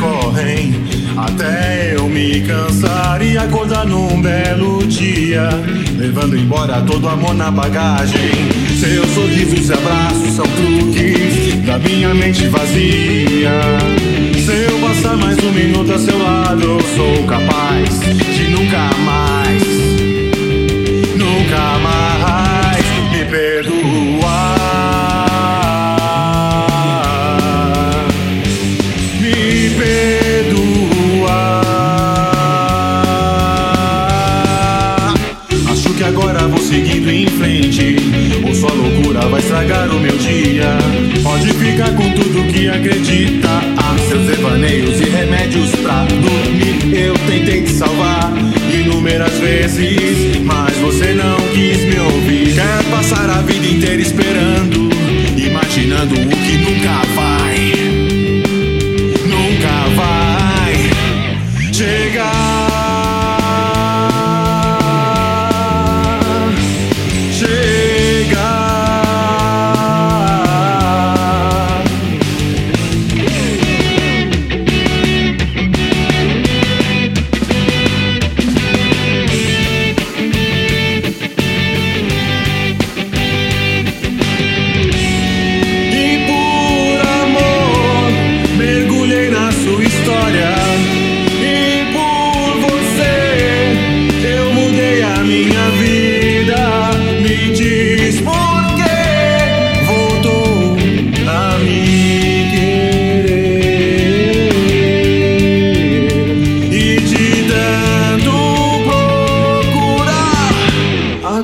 correm 0.00 0.72
até 1.16 1.94
eu 1.96 2.08
me 2.08 2.40
cansar 2.40 3.22
e 3.22 3.36
acordar 3.36 3.86
num 3.86 4.20
belo 4.20 4.86
dia, 4.86 5.48
levando 5.96 6.36
embora 6.36 6.80
todo 6.82 7.08
amor 7.08 7.34
na 7.34 7.50
bagagem. 7.50 8.30
Seus 8.78 9.08
sorrisos 9.10 9.68
e 9.68 9.72
abraços 9.72 10.32
são 10.34 10.46
truques 10.46 11.64
da 11.64 11.78
minha 11.78 12.14
mente 12.14 12.46
vazia. 12.48 13.60
Se 14.44 14.52
eu 14.52 14.78
passar 14.80 15.16
mais 15.16 15.38
um 15.38 15.52
minuto 15.52 15.92
a 15.92 15.98
seu 15.98 16.18
lado, 16.18 16.62
eu 16.62 16.80
sou 16.80 17.24
capaz 17.24 18.09
agora 36.10 36.46
vou 36.48 36.58
seguindo 36.58 37.08
em 37.08 37.26
frente. 37.26 37.96
Ou 38.46 38.54
sua 38.54 38.72
loucura 38.72 39.20
vai 39.28 39.40
estragar 39.40 39.88
o 39.90 40.00
meu 40.00 40.16
dia. 40.18 40.76
Pode 41.22 41.52
ficar 41.54 41.94
com 41.94 42.10
tudo 42.10 42.52
que 42.52 42.68
acredita. 42.68 43.48
Ah, 43.76 43.96
seus 44.08 44.26
devaneios 44.26 45.00
e 45.00 45.04
remédios 45.04 45.70
pra 45.76 46.04
dormir. 46.04 46.94
Eu 46.94 47.14
tentei 47.26 47.62
te 47.62 47.72
salvar 47.72 48.32
inúmeras 48.72 49.32
vezes, 49.38 50.36
mas 50.44 50.76
você 50.78 51.14
não 51.14 51.36
quis 51.54 51.78
me 51.84 51.98
ouvir. 52.00 52.54
Quer 52.54 52.84
passar 52.90 53.30
a 53.30 53.42
vida 53.42 53.66
inteira 53.66 54.02
esperando, 54.02 54.90
imaginando 55.36 56.14
o 56.14 56.39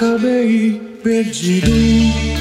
acabei 0.00 0.80
perdido. 1.02 2.39